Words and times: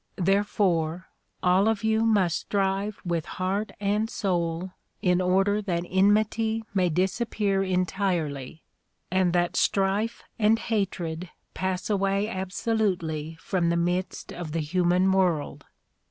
Therefore 0.17 1.09
all 1.43 1.67
of 1.67 1.83
you 1.83 1.99
must 1.99 2.39
strive 2.39 2.99
with 3.05 3.25
heart 3.37 3.71
and 3.79 4.09
soul 4.09 4.71
in 5.03 5.21
order 5.21 5.61
that 5.61 5.83
enmity 5.87 6.63
may 6.73 6.89
disappear 6.89 7.61
en 7.61 7.85
tirely 7.85 8.63
and 9.11 9.31
that 9.33 9.55
strife 9.55 10.23
and 10.39 10.57
hatred 10.57 11.29
pass 11.53 11.87
away 11.87 12.27
absolutely 12.27 13.35
from 13.39 13.69
the 13.69 13.77
midst 13.77 14.33
of 14.33 14.53
the 14.53 14.61
human 14.61 15.11
world. 15.11 15.65